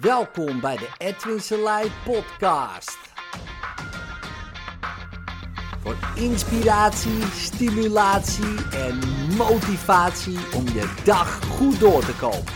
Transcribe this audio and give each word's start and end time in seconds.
Welkom 0.00 0.60
bij 0.60 0.76
de 0.76 0.88
Edwin 0.98 1.40
Selei 1.40 1.90
podcast. 2.04 2.98
Voor 5.80 5.96
inspiratie, 6.14 7.22
stimulatie 7.22 8.70
en 8.70 8.98
motivatie 9.36 10.38
om 10.54 10.64
je 10.64 11.02
dag 11.04 11.44
goed 11.44 11.80
door 11.80 12.04
te 12.04 12.16
komen. 12.16 12.52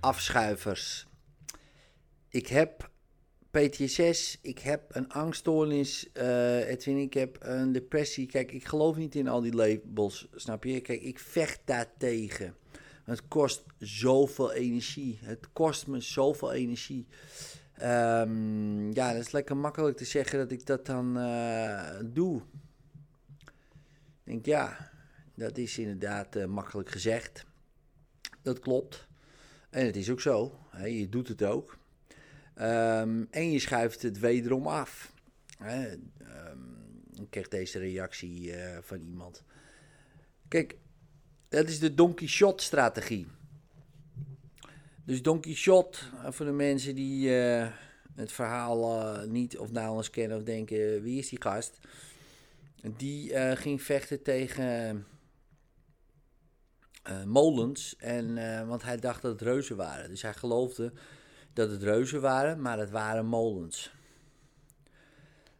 Afschuivers. 0.00 1.06
Ik 2.28 2.46
heb 2.46 2.90
PTSS, 3.54 4.38
ik 4.42 4.58
heb 4.58 4.94
een 4.94 5.08
angststoornis, 5.08 6.08
uh, 6.14 6.68
Edwin, 6.68 6.96
ik 6.96 7.14
heb 7.14 7.36
een 7.40 7.72
depressie. 7.72 8.26
Kijk, 8.26 8.52
ik 8.52 8.66
geloof 8.66 8.96
niet 8.96 9.14
in 9.14 9.28
al 9.28 9.40
die 9.40 9.54
labels, 9.54 10.28
snap 10.34 10.64
je? 10.64 10.80
Kijk, 10.80 11.02
ik 11.02 11.18
vecht 11.18 11.60
daartegen. 11.64 12.54
Het 13.04 13.28
kost 13.28 13.62
zoveel 13.78 14.52
energie. 14.52 15.18
Het 15.22 15.52
kost 15.52 15.86
me 15.86 16.00
zoveel 16.00 16.52
energie. 16.52 17.06
Um, 17.82 18.92
ja, 18.92 19.12
dat 19.12 19.20
is 19.20 19.32
lekker 19.32 19.56
makkelijk 19.56 19.96
te 19.96 20.04
zeggen 20.04 20.38
dat 20.38 20.50
ik 20.50 20.66
dat 20.66 20.86
dan 20.86 21.18
uh, 21.18 21.90
doe. 22.04 22.42
Ik 24.24 24.24
denk, 24.24 24.46
ja, 24.46 24.90
dat 25.34 25.58
is 25.58 25.78
inderdaad 25.78 26.36
uh, 26.36 26.44
makkelijk 26.44 26.90
gezegd. 26.90 27.44
Dat 28.42 28.58
klopt. 28.58 29.06
En 29.70 29.86
het 29.86 29.96
is 29.96 30.10
ook 30.10 30.20
zo. 30.20 30.58
Je 30.84 31.08
doet 31.08 31.28
het 31.28 31.42
ook. 31.42 31.82
Um, 32.60 33.26
en 33.30 33.50
je 33.50 33.58
schuift 33.58 34.02
het 34.02 34.18
wederom 34.18 34.66
af. 34.66 35.12
Hè? 35.58 35.92
Um, 35.92 37.02
ik 37.20 37.30
kreeg 37.30 37.48
deze 37.48 37.78
reactie 37.78 38.46
uh, 38.46 38.78
van 38.80 39.00
iemand. 39.00 39.42
Kijk, 40.48 40.76
dat 41.48 41.68
is 41.68 41.78
de 41.78 41.94
Don 41.94 42.14
Quixote-strategie. 42.14 43.26
Dus 45.04 45.22
Don 45.22 45.40
Quixote, 45.40 45.98
voor 46.28 46.46
de 46.46 46.52
mensen 46.52 46.94
die 46.94 47.28
uh, 47.28 47.68
het 48.14 48.32
verhaal 48.32 49.16
niet 49.26 49.58
of 49.58 49.70
nauwelijks 49.70 50.10
kennen 50.10 50.36
of 50.36 50.42
denken: 50.42 51.02
wie 51.02 51.18
is 51.18 51.28
die 51.28 51.42
gast? 51.42 51.78
Die 52.96 53.56
ging 53.56 53.82
vechten 53.82 54.22
tegen 54.22 55.06
molens, 57.24 57.96
en, 57.96 58.66
want 58.66 58.82
hij 58.82 58.96
dacht 58.96 59.22
dat 59.22 59.32
het 59.32 59.42
reuzen 59.42 59.76
waren. 59.76 60.10
Dus 60.10 60.22
hij 60.22 60.34
geloofde 60.34 60.92
dat 61.54 61.70
het 61.70 61.82
reuzen 61.82 62.20
waren, 62.20 62.60
maar 62.60 62.78
het 62.78 62.90
waren 62.90 63.26
molens. 63.26 63.92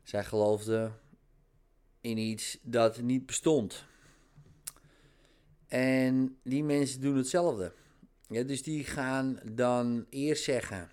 Zij 0.03 0.25
geloofden 0.25 0.99
in 2.01 2.19
iets 2.19 2.59
dat 2.63 3.01
niet 3.01 3.27
bestond. 3.27 3.85
En 5.69 6.39
die 6.43 6.65
mensen 6.65 7.01
doen 7.01 7.17
hetzelfde. 7.17 7.73
Ja, 8.29 8.43
dus 8.43 8.63
die 8.63 8.85
gaan 8.85 9.41
dan 9.45 10.07
eerst 10.11 10.45
zeggen: 10.45 10.91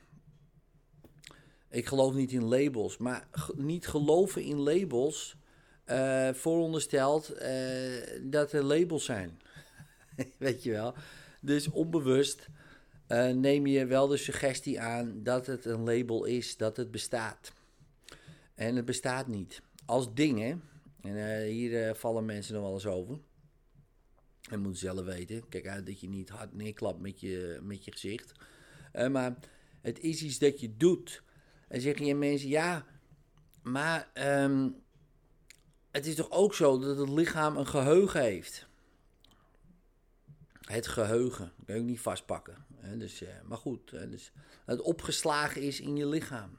Ik 1.69 1.85
geloof 1.85 2.13
niet 2.13 2.31
in 2.31 2.43
labels. 2.43 2.97
Maar 2.97 3.27
niet 3.55 3.87
geloven 3.87 4.41
in 4.41 4.57
labels 4.57 5.35
uh, 5.85 6.33
vooronderstelt 6.33 7.41
uh, 7.41 8.21
dat 8.21 8.51
er 8.51 8.63
labels 8.63 9.05
zijn. 9.05 9.41
Weet 10.37 10.63
je 10.63 10.71
wel? 10.71 10.93
Dus 11.41 11.69
onbewust 11.69 12.47
uh, 13.11 13.29
neem 13.29 13.67
je 13.67 13.85
wel 13.85 14.07
de 14.07 14.17
suggestie 14.17 14.79
aan 14.81 15.23
dat 15.23 15.45
het 15.45 15.65
een 15.65 15.83
label 15.83 16.25
is, 16.25 16.57
dat 16.57 16.77
het 16.77 16.91
bestaat. 16.91 17.53
En 18.55 18.75
het 18.75 18.85
bestaat 18.85 19.27
niet. 19.27 19.61
Als 19.85 20.13
ding, 20.13 20.39
hè. 20.39 20.55
En 21.01 21.15
uh, 21.15 21.49
hier 21.49 21.87
uh, 21.87 21.93
vallen 21.93 22.25
mensen 22.25 22.53
nog 22.53 22.63
wel 22.63 22.73
eens 22.73 22.85
over. 22.85 23.19
En 24.49 24.59
moet 24.59 24.77
zelf 24.77 25.05
weten. 25.05 25.49
Kijk 25.49 25.67
uit 25.67 25.85
dat 25.85 25.99
je 25.99 26.09
niet 26.09 26.29
hard 26.29 26.53
neerklapt 26.53 26.99
met 26.99 27.19
je, 27.19 27.59
met 27.63 27.85
je 27.85 27.91
gezicht. 27.91 28.31
maar 29.11 29.37
het 29.81 29.99
is 29.99 30.23
iets 30.23 30.39
dat 30.39 30.59
je 30.59 30.77
doet. 30.77 31.23
En 31.67 31.81
zeggen 31.81 32.05
je 32.05 32.15
mensen, 32.15 32.49
ja, 32.49 32.85
maar 33.61 34.11
um, 34.43 34.75
het 35.91 36.05
is 36.05 36.15
toch 36.15 36.31
ook 36.31 36.55
zo 36.55 36.79
dat 36.79 36.97
het 36.97 37.09
lichaam 37.09 37.57
een 37.57 37.67
geheugen 37.67 38.21
heeft. 38.21 38.67
Het 40.61 40.87
geheugen, 40.87 41.51
dat 41.55 41.65
kun 41.65 41.75
je 41.75 41.81
ook 41.81 41.87
niet 41.87 41.99
vastpakken. 41.99 42.65
Dus, 42.97 43.21
eh, 43.21 43.41
maar 43.43 43.57
goed, 43.57 43.89
dus 43.89 44.31
het 44.65 44.81
opgeslagen 44.81 45.61
is 45.61 45.79
in 45.79 45.95
je 45.95 46.07
lichaam. 46.07 46.57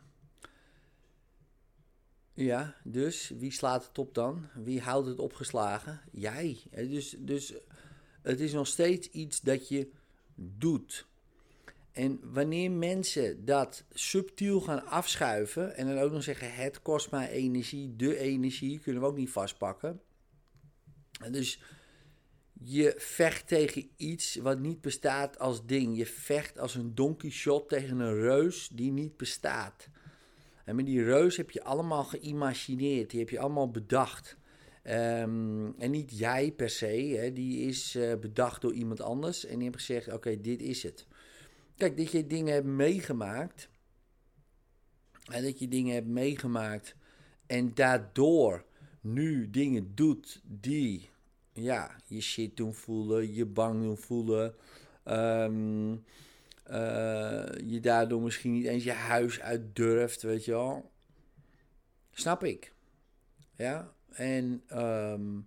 Ja, 2.35 2.75
dus 2.85 3.33
wie 3.39 3.53
slaat 3.53 3.87
het 3.87 3.99
op 3.99 4.15
dan? 4.15 4.49
Wie 4.55 4.81
houdt 4.81 5.07
het 5.07 5.19
opgeslagen? 5.19 6.01
Jij. 6.13 6.63
Dus, 6.71 7.17
dus 7.19 7.55
het 8.23 8.41
is 8.41 8.53
nog 8.53 8.67
steeds 8.67 9.09
iets 9.09 9.41
dat 9.41 9.69
je 9.69 9.91
doet. 10.35 11.07
En 11.93 12.21
wanneer 12.23 12.71
mensen 12.71 13.45
dat 13.45 13.85
subtiel 13.93 14.61
gaan 14.61 14.87
afschuiven 14.87 15.77
en 15.77 15.87
dan 15.87 15.99
ook 15.99 16.13
nog 16.13 16.23
zeggen: 16.23 16.55
het 16.55 16.83
kost 16.83 17.11
mij 17.11 17.31
energie, 17.31 17.97
de 17.97 18.17
energie, 18.19 18.79
kunnen 18.79 19.03
we 19.03 19.09
ook 19.09 19.17
niet 19.17 19.31
vastpakken. 19.31 20.01
En 21.21 21.33
dus 21.33 21.63
je 22.65 22.95
vecht 22.97 23.47
tegen 23.47 23.89
iets 23.97 24.37
wat 24.37 24.59
niet 24.59 24.81
bestaat 24.81 25.39
als 25.39 25.67
ding. 25.67 25.97
Je 25.97 26.07
vecht 26.07 26.59
als 26.59 26.75
een 26.75 26.95
donkey 26.95 27.31
shot 27.31 27.69
tegen 27.69 27.99
een 27.99 28.21
reus 28.21 28.69
die 28.73 28.93
niet 28.93 29.17
bestaat. 29.17 29.89
En 30.65 30.77
met 30.77 30.87
die 30.87 31.05
reus 31.05 31.37
heb 31.37 31.51
je 31.51 31.65
allemaal 31.65 32.05
geïmagineerd, 32.05 33.11
die 33.11 33.21
heb 33.21 33.29
je 33.29 33.39
allemaal 33.39 33.71
bedacht. 33.71 34.37
Um, 34.85 35.75
en 35.79 35.91
niet 35.91 36.19
jij 36.19 36.53
per 36.53 36.71
se, 36.71 37.17
hè, 37.21 37.33
die 37.33 37.67
is 37.69 37.97
uh, 37.97 38.15
bedacht 38.15 38.61
door 38.61 38.73
iemand 38.73 39.01
anders 39.01 39.45
en 39.45 39.55
die 39.55 39.65
heeft 39.65 39.79
gezegd: 39.79 40.13
Oké, 40.13 40.41
dit 40.41 40.63
is 40.63 40.83
het. 40.83 41.07
Kijk, 41.77 41.97
dat 41.97 42.11
je 42.11 42.27
dingen 42.27 42.55
hebt 42.55 42.67
meegemaakt. 42.67 43.69
En 45.31 45.43
dat 45.43 45.59
je 45.59 45.69
dingen 45.69 45.95
hebt 45.95 46.07
meegemaakt 46.07 46.95
en 47.47 47.75
daardoor 47.75 48.65
nu 49.01 49.51
dingen 49.51 49.95
doet 49.95 50.41
die 50.45 51.12
ja, 51.53 51.97
je 52.07 52.21
shit 52.21 52.57
doen 52.57 52.75
voelen, 52.75 53.35
je 53.35 53.47
bang 53.47 53.83
doen 53.83 53.99
voelen. 53.99 54.55
Um, 55.05 56.05
uh, 56.71 57.47
je 57.65 57.79
daardoor 57.81 58.23
misschien 58.23 58.53
niet 58.53 58.67
eens 58.67 58.85
je 58.85 58.93
huis 58.93 59.41
uit 59.41 59.77
durft, 59.77 60.23
weet 60.23 60.45
je 60.45 60.51
wel. 60.51 60.91
Snap 62.13 62.45
ik. 62.45 62.73
Ja, 63.57 63.93
en 64.11 64.63
um, 64.73 65.47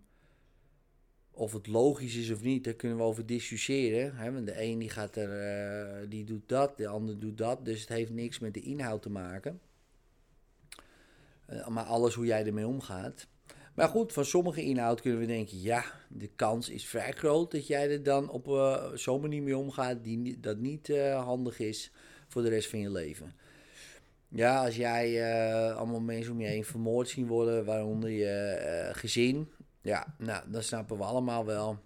of 1.32 1.54
het 1.54 1.68
logisch 1.68 2.16
is 2.16 2.32
of 2.32 2.42
niet, 2.42 2.64
daar 2.64 2.74
kunnen 2.74 2.98
we 2.98 3.04
over 3.04 3.26
discussiëren. 3.26 4.16
Hè? 4.16 4.32
Want 4.32 4.46
de 4.46 4.62
een 4.62 4.80
die 4.80 4.90
gaat 4.90 5.16
er, 5.16 6.02
uh, 6.02 6.10
die 6.10 6.24
doet 6.24 6.50
dat, 6.50 6.78
de 6.78 6.88
ander 6.88 7.20
doet 7.20 7.38
dat. 7.38 7.66
Dus 7.66 7.80
het 7.80 7.90
heeft 7.90 8.12
niks 8.12 8.40
met 8.40 8.54
de 8.54 8.62
inhoud 8.62 9.02
te 9.02 9.10
maken. 9.10 9.60
Uh, 11.50 11.68
maar 11.68 11.84
alles 11.84 12.14
hoe 12.14 12.26
jij 12.26 12.46
ermee 12.46 12.68
omgaat. 12.68 13.28
Maar 13.76 13.88
goed, 13.88 14.14
van 14.14 14.26
sommige 14.26 14.62
inhoud 14.62 15.02
kunnen 15.02 15.20
we 15.20 15.26
denken: 15.26 15.62
ja, 15.62 15.84
de 16.10 16.28
kans 16.28 16.70
is 16.70 16.86
vrij 16.86 17.12
groot 17.12 17.52
dat 17.52 17.68
jij 17.68 17.92
er 17.92 18.04
dan 18.04 18.30
op 18.30 18.48
uh, 18.48 18.86
zo'n 18.94 19.22
manier 19.22 19.44
mee 19.44 19.58
omgaat 19.58 20.04
die 20.04 20.40
dat 20.40 20.58
niet 20.58 20.90
uh, 20.90 21.24
handig 21.24 21.60
is 21.60 21.92
voor 22.28 22.42
de 22.42 22.50
rest 22.50 22.70
van 22.70 22.80
je 22.80 22.92
leven. 22.92 23.36
Ja, 24.28 24.66
als 24.66 24.76
jij 24.76 25.12
uh, 25.12 25.76
allemaal 25.78 26.00
mensen 26.00 26.32
om 26.32 26.42
je 26.42 26.48
heen 26.48 26.66
vermoord 26.66 27.10
zien 27.10 27.28
worden, 27.28 27.66
waaronder 27.66 28.10
je 28.10 28.90
gezin, 28.92 29.52
ja, 29.82 30.16
nou, 30.18 30.52
dan 30.52 30.64
snappen 30.64 30.98
we 30.98 31.04
allemaal 31.04 31.46
wel 31.46 31.80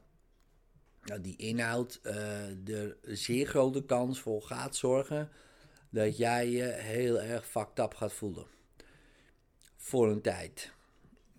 dat 1.03 1.23
die 1.23 1.35
inhoud 1.37 1.99
er 2.65 2.97
zeer 3.01 3.47
grote 3.47 3.85
kans 3.85 4.19
voor 4.19 4.41
gaat 4.41 4.75
zorgen 4.75 5.29
dat 5.89 6.17
jij 6.17 6.49
je 6.49 6.63
heel 6.63 7.21
erg 7.21 7.47
fucked 7.47 7.79
up 7.79 7.93
gaat 7.93 8.13
voelen. 8.13 8.45
Voor 9.77 10.09
een 10.09 10.21
tijd. 10.21 10.71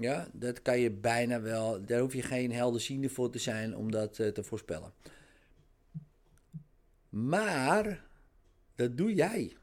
Ja, 0.00 0.28
dat 0.32 0.62
kan 0.62 0.80
je 0.80 0.90
bijna 0.90 1.40
wel. 1.40 1.84
Daar 1.84 2.00
hoef 2.00 2.12
je 2.12 2.22
geen 2.22 2.52
helderziende 2.52 3.08
voor 3.08 3.30
te 3.30 3.38
zijn 3.38 3.76
om 3.76 3.90
dat 3.90 4.18
uh, 4.18 4.28
te 4.28 4.42
voorspellen. 4.42 4.92
Maar 7.08 8.06
dat 8.74 8.96
doe 8.96 9.14
jij. 9.14 9.56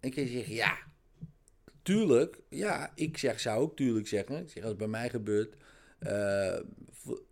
En 0.00 0.10
kun 0.10 0.22
je 0.22 0.28
zeggen, 0.28 0.54
ja, 0.54 0.78
tuurlijk. 1.82 2.40
Ja, 2.48 2.92
ik 2.94 3.16
zeg, 3.16 3.40
zou 3.40 3.60
ook 3.60 3.76
tuurlijk 3.76 4.08
zeggen. 4.08 4.36
Ik 4.36 4.50
zeg, 4.50 4.62
als 4.62 4.70
het 4.70 4.78
bij 4.78 4.88
mij 4.88 5.10
gebeurt, 5.10 5.56
uh, 6.00 6.58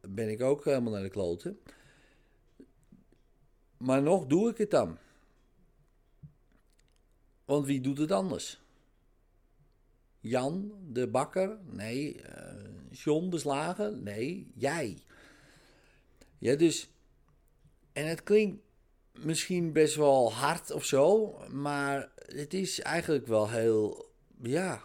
ben 0.08 0.30
ik 0.30 0.40
ook 0.40 0.64
helemaal 0.64 0.92
naar 0.92 1.02
de 1.02 1.08
kloten. 1.08 1.60
Maar 3.76 4.02
nog 4.02 4.26
doe 4.26 4.50
ik 4.50 4.58
het 4.58 4.70
dan. 4.70 4.98
Want 7.44 7.66
wie 7.66 7.80
doet 7.80 7.98
het 7.98 8.10
anders? 8.10 8.60
Jan 10.20 10.72
de 10.92 11.08
bakker? 11.08 11.58
Nee. 11.64 12.16
Uh, 12.16 12.37
John? 12.90 14.00
Nee. 14.02 14.50
Jij. 14.54 14.98
Ja, 16.38 16.54
dus. 16.54 16.90
En 17.92 18.08
het 18.08 18.22
klinkt 18.22 18.62
misschien 19.12 19.72
best 19.72 19.94
wel 19.94 20.32
hard 20.32 20.70
of 20.70 20.84
zo, 20.84 21.34
maar 21.52 22.12
het 22.16 22.54
is 22.54 22.80
eigenlijk 22.80 23.26
wel 23.26 23.50
heel, 23.50 24.10
ja, 24.42 24.84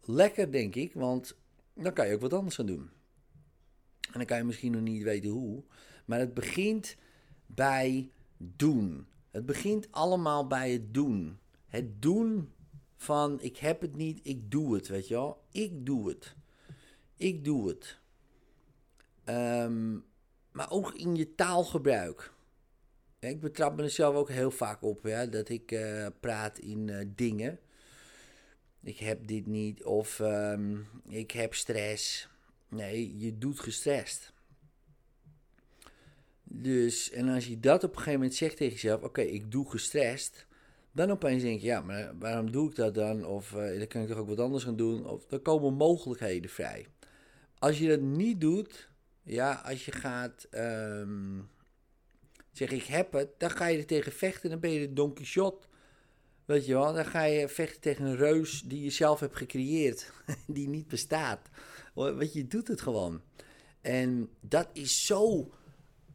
lekker 0.00 0.52
denk 0.52 0.74
ik, 0.74 0.94
want 0.94 1.36
dan 1.74 1.92
kan 1.92 2.08
je 2.08 2.14
ook 2.14 2.20
wat 2.20 2.32
anders 2.32 2.54
gaan 2.54 2.66
doen. 2.66 2.90
En 4.00 4.18
dan 4.18 4.24
kan 4.24 4.36
je 4.36 4.44
misschien 4.44 4.72
nog 4.72 4.80
niet 4.80 5.02
weten 5.02 5.30
hoe. 5.30 5.64
Maar 6.04 6.18
het 6.18 6.34
begint 6.34 6.96
bij 7.46 8.10
doen. 8.36 9.06
Het 9.30 9.46
begint 9.46 9.88
allemaal 9.90 10.46
bij 10.46 10.72
het 10.72 10.94
doen. 10.94 11.38
Het 11.66 12.02
doen 12.02 12.52
van 12.96 13.40
ik 13.40 13.56
heb 13.56 13.80
het 13.80 13.96
niet, 13.96 14.20
ik 14.22 14.50
doe 14.50 14.74
het, 14.74 14.88
weet 14.88 15.08
je 15.08 15.14
wel. 15.14 15.44
Ik 15.50 15.86
doe 15.86 16.08
het. 16.08 16.36
Ik 17.22 17.44
doe 17.44 17.68
het. 17.68 17.98
Ehm, 19.24 19.92
maar 20.52 20.70
ook 20.70 20.94
in 20.94 21.16
je 21.16 21.34
taalgebruik. 21.34 22.32
Ik 23.18 23.40
betrap 23.40 23.76
me 23.76 23.82
er 23.82 23.90
zelf 23.90 24.14
ook 24.14 24.28
heel 24.28 24.50
vaak 24.50 24.82
op, 24.82 25.06
ja, 25.06 25.26
dat 25.26 25.48
ik 25.48 25.72
uh, 25.72 26.06
praat 26.20 26.58
in 26.58 26.88
uh, 26.88 27.04
dingen. 27.14 27.58
Ik 28.82 28.98
heb 28.98 29.26
dit 29.26 29.46
niet 29.46 29.84
of 29.84 30.18
um, 30.18 30.86
ik 31.08 31.30
heb 31.30 31.54
stress. 31.54 32.28
Nee, 32.68 33.18
je 33.18 33.38
doet 33.38 33.60
gestrest. 33.60 34.32
Dus, 36.44 37.10
en 37.10 37.28
als 37.28 37.46
je 37.46 37.60
dat 37.60 37.84
op 37.84 37.90
een 37.90 37.96
gegeven 37.96 38.18
moment 38.18 38.34
zegt 38.34 38.56
tegen 38.56 38.72
jezelf: 38.72 39.02
Oké, 39.02 39.20
ik 39.20 39.50
doe 39.50 39.70
gestrest. 39.70 40.46
Dan 40.92 41.10
opeens 41.10 41.42
denk 41.42 41.60
je: 41.60 41.66
Ja, 41.66 41.80
maar 41.80 42.18
waarom 42.18 42.50
doe 42.50 42.68
ik 42.68 42.76
dat 42.76 42.94
dan? 42.94 43.24
Of 43.24 43.52
uh, 43.52 43.78
dan 43.78 43.86
kan 43.86 44.02
ik 44.02 44.08
toch 44.08 44.18
ook 44.18 44.28
wat 44.28 44.40
anders 44.40 44.64
gaan 44.64 44.76
doen? 44.76 45.06
Of 45.06 45.30
er 45.30 45.40
komen 45.40 45.74
mogelijkheden 45.74 46.50
vrij. 46.50 46.86
Als 47.62 47.78
je 47.78 47.88
dat 47.88 48.00
niet 48.00 48.40
doet, 48.40 48.88
ja, 49.22 49.52
als 49.64 49.84
je 49.84 49.92
gaat 49.92 50.46
um, 50.50 51.50
zeggen: 52.52 52.76
Ik 52.76 52.84
heb 52.84 53.12
het, 53.12 53.28
dan 53.38 53.50
ga 53.50 53.66
je 53.66 53.78
er 53.78 53.86
tegen 53.86 54.12
vechten. 54.12 54.50
Dan 54.50 54.60
ben 54.60 54.70
je 54.70 54.80
de 54.80 54.92
Don 54.92 55.12
Quixote. 55.14 55.66
Weet 56.44 56.66
je 56.66 56.72
wel, 56.72 56.92
dan 56.92 57.04
ga 57.04 57.22
je 57.22 57.48
vechten 57.48 57.80
tegen 57.80 58.04
een 58.04 58.16
reus 58.16 58.62
die 58.62 58.84
je 58.84 58.90
zelf 58.90 59.20
hebt 59.20 59.36
gecreëerd, 59.36 60.12
die 60.46 60.68
niet 60.68 60.88
bestaat. 60.88 61.48
Weet 61.94 62.32
je, 62.32 62.46
doet 62.46 62.68
het 62.68 62.80
gewoon. 62.80 63.20
En 63.80 64.30
dat 64.40 64.68
is 64.72 65.06
zo 65.06 65.52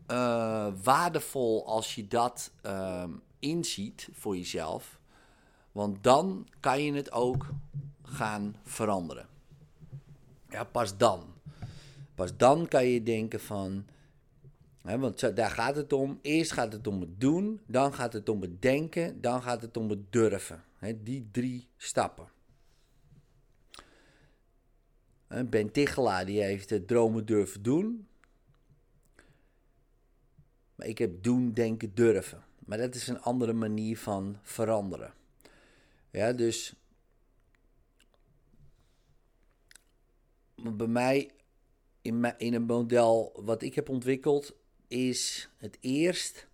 uh, 0.08 0.74
waardevol 0.84 1.68
als 1.68 1.96
je 1.96 2.08
dat 2.08 2.52
uh, 2.66 3.04
inziet 3.40 4.10
voor 4.14 4.38
jezelf. 4.38 5.00
Want 5.72 6.04
dan 6.04 6.48
kan 6.60 6.84
je 6.84 6.94
het 6.94 7.12
ook 7.12 7.50
gaan 8.04 8.56
veranderen. 8.64 9.28
Ja, 10.50 10.64
pas 10.64 10.98
dan. 10.98 11.36
Pas 12.18 12.38
dan 12.38 12.68
kan 12.68 12.86
je 12.86 13.04
denken 13.04 13.40
van. 13.40 13.86
Hè, 14.82 15.00
want 15.00 15.36
daar 15.36 15.50
gaat 15.50 15.76
het 15.76 15.94
om. 15.94 16.20
Eerst 16.22 16.52
gaat 16.52 16.74
het 16.74 16.88
om 16.88 17.02
het 17.02 17.20
doen. 17.20 17.62
Dan 17.68 17.94
gaat 17.94 18.14
het 18.14 18.30
om 18.30 18.42
het 18.42 18.62
denken. 18.62 19.22
Dan 19.22 19.42
gaat 19.42 19.62
het 19.62 19.78
om 19.78 19.90
het 19.90 20.12
durven. 20.12 20.64
Hè, 20.78 21.04
die 21.04 21.30
drie 21.32 21.68
stappen. 21.76 22.30
Ben 25.28 25.72
Tichelaar 25.72 26.26
die 26.26 26.42
heeft 26.42 26.70
het 26.70 26.88
dromen 26.88 27.26
durven 27.26 27.64
doen. 27.64 28.08
Maar 30.76 30.88
ik 30.88 30.98
heb 30.98 31.24
doen, 31.24 31.54
denken, 31.54 31.96
durven. 31.96 32.44
Maar 32.66 32.78
dat 32.78 32.96
is 32.96 33.08
een 33.08 33.22
andere 33.22 33.54
manier 33.54 33.98
van 33.98 34.40
veranderen. 34.44 35.14
Ja, 36.10 36.34
dus. 36.34 36.74
Bij 40.56 40.88
mij, 40.88 41.32
in, 42.38 42.54
een 42.54 42.64
model 42.64 43.42
wat 43.46 43.62
ik 43.62 43.76
heb 43.76 43.90
ontwikkeld, 43.90 44.56
is 44.88 45.50
het 45.58 45.78
eerst 45.80 46.48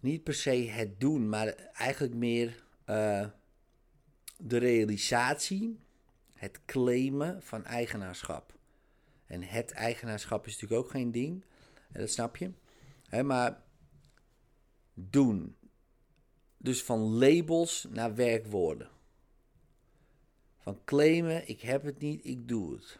niet 0.00 0.22
per 0.22 0.34
se 0.34 0.50
het 0.50 1.00
doen, 1.00 1.28
maar 1.28 1.46
eigenlijk 1.72 2.14
meer 2.14 2.64
uh, 2.86 3.26
de 4.36 4.56
realisatie, 4.56 5.78
het 6.32 6.60
claimen 6.64 7.42
van 7.42 7.64
eigenaarschap. 7.64 8.54
En 9.26 9.42
het 9.42 9.70
eigenaarschap 9.70 10.46
is 10.46 10.52
natuurlijk 10.52 10.80
ook 10.84 10.90
geen 10.90 11.10
ding 11.10 11.44
dat 11.98 12.10
snap 12.10 12.36
je. 12.36 12.52
maar 13.22 13.62
doen. 14.94 15.56
Dus 16.56 16.82
van 16.82 17.00
labels 17.00 17.86
naar 17.90 18.14
werkwoorden. 18.14 18.90
Van 20.58 20.84
claimen, 20.84 21.48
ik 21.48 21.60
heb 21.60 21.82
het 21.82 21.98
niet, 21.98 22.24
ik 22.24 22.48
doe 22.48 22.74
het. 22.74 22.98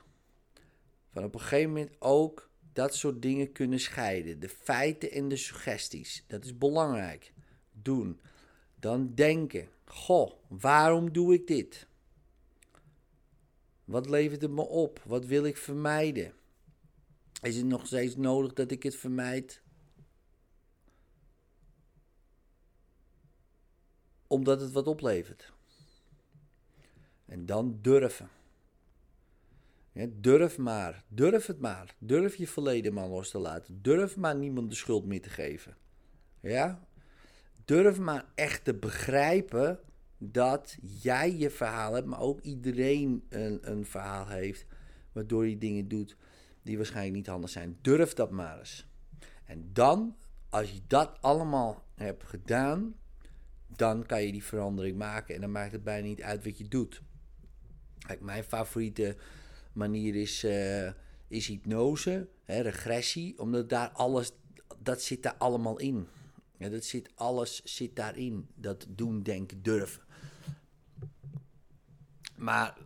Van 1.16 1.24
op 1.24 1.34
een 1.34 1.40
gegeven 1.40 1.72
moment 1.72 1.90
ook 1.98 2.50
dat 2.72 2.94
soort 2.94 3.22
dingen 3.22 3.52
kunnen 3.52 3.80
scheiden. 3.80 4.40
De 4.40 4.48
feiten 4.48 5.10
en 5.10 5.28
de 5.28 5.36
suggesties. 5.36 6.24
Dat 6.26 6.44
is 6.44 6.58
belangrijk. 6.58 7.32
Doen. 7.72 8.20
Dan 8.74 9.14
denken. 9.14 9.68
Goh, 9.84 10.32
waarom 10.48 11.12
doe 11.12 11.34
ik 11.34 11.46
dit? 11.46 11.86
Wat 13.84 14.08
levert 14.08 14.42
het 14.42 14.50
me 14.50 14.62
op? 14.62 15.02
Wat 15.04 15.24
wil 15.24 15.44
ik 15.44 15.56
vermijden? 15.56 16.32
Is 17.42 17.56
het 17.56 17.66
nog 17.66 17.86
steeds 17.86 18.16
nodig 18.16 18.52
dat 18.52 18.70
ik 18.70 18.82
het 18.82 18.96
vermijd? 18.96 19.62
Omdat 24.26 24.60
het 24.60 24.72
wat 24.72 24.86
oplevert. 24.86 25.52
En 27.24 27.46
dan 27.46 27.78
durven. 27.82 28.30
Durf 30.04 30.58
maar. 30.58 31.04
Durf 31.08 31.46
het 31.46 31.60
maar. 31.60 31.94
Durf 31.98 32.34
je 32.34 32.48
verleden 32.48 32.94
maar 32.94 33.08
los 33.08 33.30
te 33.30 33.38
laten. 33.38 33.82
Durf 33.82 34.16
maar 34.16 34.36
niemand 34.36 34.70
de 34.70 34.76
schuld 34.76 35.04
meer 35.06 35.22
te 35.22 35.30
geven. 35.30 35.76
Ja? 36.40 36.86
Durf 37.64 37.98
maar 37.98 38.24
echt 38.34 38.64
te 38.64 38.74
begrijpen 38.74 39.80
dat 40.18 40.76
jij 40.80 41.36
je 41.36 41.50
verhaal 41.50 41.92
hebt, 41.92 42.06
maar 42.06 42.20
ook 42.20 42.40
iedereen 42.40 43.24
een, 43.28 43.70
een 43.70 43.86
verhaal 43.86 44.26
heeft 44.26 44.66
waardoor 45.12 45.42
hij 45.42 45.58
dingen 45.58 45.88
doet 45.88 46.16
die 46.62 46.76
waarschijnlijk 46.76 47.14
niet 47.14 47.26
handig 47.26 47.50
zijn. 47.50 47.78
Durf 47.80 48.14
dat 48.14 48.30
maar 48.30 48.58
eens. 48.58 48.86
En 49.44 49.70
dan, 49.72 50.16
als 50.48 50.72
je 50.72 50.80
dat 50.86 51.18
allemaal 51.20 51.84
hebt 51.94 52.24
gedaan, 52.24 52.94
dan 53.66 54.06
kan 54.06 54.22
je 54.22 54.32
die 54.32 54.44
verandering 54.44 54.98
maken. 54.98 55.34
En 55.34 55.40
dan 55.40 55.52
maakt 55.52 55.72
het 55.72 55.84
bijna 55.84 56.06
niet 56.06 56.22
uit 56.22 56.44
wat 56.44 56.58
je 56.58 56.68
doet. 56.68 57.02
Kijk, 57.98 58.20
mijn 58.20 58.44
favoriete 58.44 59.16
manier 59.76 60.14
is, 60.14 60.44
uh, 60.44 60.90
is 61.28 61.46
hypnose, 61.46 62.28
hè, 62.44 62.60
regressie, 62.60 63.38
omdat 63.38 63.68
daar 63.68 63.88
alles, 63.90 64.32
dat 64.78 65.02
zit 65.02 65.22
daar 65.22 65.36
allemaal 65.38 65.78
in. 65.78 66.08
Dat 66.58 66.84
zit, 66.84 67.10
alles 67.14 67.64
zit 67.64 67.96
daarin. 67.96 68.48
Dat 68.54 68.86
doen, 68.88 69.22
denken, 69.22 69.62
durven. 69.62 70.02
Maar 72.36 72.76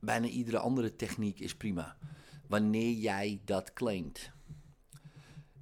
bijna 0.00 0.26
iedere 0.26 0.58
andere 0.58 0.96
techniek 0.96 1.40
is 1.40 1.56
prima 1.56 1.96
wanneer 2.46 2.92
jij 2.92 3.40
dat 3.44 3.72
claimt. 3.72 4.30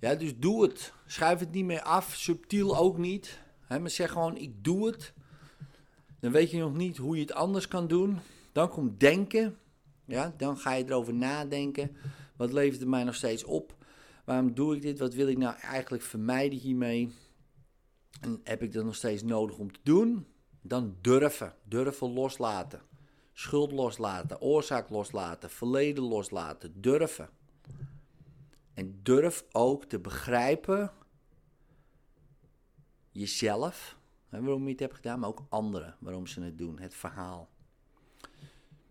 Ja, 0.00 0.14
dus 0.14 0.38
doe 0.38 0.62
het. 0.62 0.92
Schuif 1.06 1.38
het 1.38 1.52
niet 1.52 1.64
meer 1.64 1.82
af, 1.82 2.14
subtiel 2.14 2.76
ook 2.76 2.98
niet. 2.98 3.40
Maar 3.68 3.90
zeg 3.90 4.10
gewoon, 4.10 4.36
ik 4.36 4.64
doe 4.64 4.86
het. 4.86 5.12
Dan 6.20 6.32
weet 6.32 6.50
je 6.50 6.58
nog 6.58 6.74
niet 6.74 6.96
hoe 6.96 7.14
je 7.16 7.22
het 7.22 7.32
anders 7.32 7.68
kan 7.68 7.88
doen. 7.88 8.18
Dan 8.52 8.68
komt 8.68 9.00
denken. 9.00 9.58
Ja, 10.12 10.34
dan 10.36 10.58
ga 10.58 10.72
je 10.72 10.84
erover 10.84 11.14
nadenken. 11.14 11.96
Wat 12.36 12.52
levert 12.52 12.80
het 12.80 12.88
mij 12.88 13.04
nog 13.04 13.14
steeds 13.14 13.44
op? 13.44 13.76
Waarom 14.24 14.54
doe 14.54 14.76
ik 14.76 14.82
dit? 14.82 14.98
Wat 14.98 15.14
wil 15.14 15.28
ik 15.28 15.38
nou 15.38 15.56
eigenlijk 15.56 16.02
vermijden 16.02 16.58
hiermee? 16.58 17.12
En 18.20 18.40
heb 18.44 18.62
ik 18.62 18.72
dat 18.72 18.84
nog 18.84 18.94
steeds 18.94 19.22
nodig 19.22 19.58
om 19.58 19.72
te 19.72 19.80
doen? 19.82 20.26
Dan 20.62 20.96
durven. 21.00 21.54
Durven 21.64 22.12
loslaten. 22.12 22.82
Schuld 23.32 23.72
loslaten, 23.72 24.40
oorzaak 24.40 24.90
loslaten, 24.90 25.50
verleden 25.50 26.04
loslaten, 26.04 26.80
durven. 26.80 27.28
En 28.74 29.00
durf 29.02 29.44
ook 29.52 29.84
te 29.84 29.98
begrijpen 29.98 30.92
jezelf, 33.10 33.98
waarom 34.28 34.64
je 34.64 34.70
het 34.70 34.80
hebt 34.80 34.94
gedaan, 34.94 35.18
maar 35.18 35.28
ook 35.28 35.46
anderen, 35.48 35.96
waarom 35.98 36.26
ze 36.26 36.42
het 36.42 36.58
doen, 36.58 36.78
het 36.78 36.94
verhaal. 36.94 37.48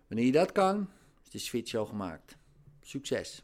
Wanneer 0.07 0.25
je 0.25 0.31
dat 0.31 0.51
kan, 0.51 0.89
de 1.31 1.39
switch 1.39 1.75
al 1.75 1.85
gemaakt. 1.85 2.37
Succes! 2.81 3.43